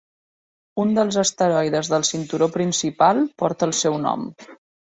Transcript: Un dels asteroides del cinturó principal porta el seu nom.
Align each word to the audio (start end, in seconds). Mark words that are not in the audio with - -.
Un 0.83 0.95
dels 0.97 1.19
asteroides 1.23 1.91
del 1.93 2.07
cinturó 2.11 2.49
principal 2.57 3.23
porta 3.43 3.69
el 3.71 3.79
seu 3.85 4.01
nom. 4.09 4.27